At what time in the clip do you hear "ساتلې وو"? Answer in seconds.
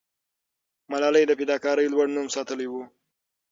2.35-2.83